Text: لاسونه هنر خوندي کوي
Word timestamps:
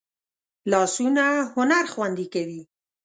لاسونه 0.71 1.25
هنر 1.55 1.85
خوندي 1.93 2.25
کوي 2.33 2.61